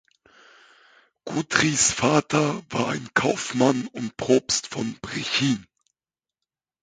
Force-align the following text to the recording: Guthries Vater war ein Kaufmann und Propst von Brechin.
Guthries 1.25 1.91
Vater 1.93 2.63
war 2.71 2.87
ein 2.89 3.11
Kaufmann 3.13 3.85
und 3.89 4.17
Propst 4.17 4.65
von 4.65 4.97
Brechin. 4.99 5.67